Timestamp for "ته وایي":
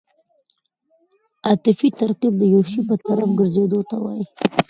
3.89-4.23